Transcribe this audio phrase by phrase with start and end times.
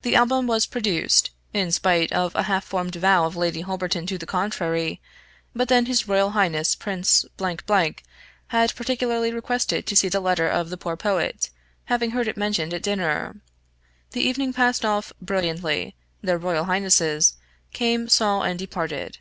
[0.00, 4.18] The Album was produced, in spite of a half formed vow of Lady Holberton to
[4.18, 5.00] the contrary,
[5.54, 7.24] but then His Royal Highness Prince
[8.48, 11.50] had particularly requested to see the letter of the poor poet,
[11.84, 13.40] having heard it mentioned at dinner.
[14.10, 17.34] The evening passed off brilliantly, their royal highnesses,
[17.72, 19.18] came, saw, and departed.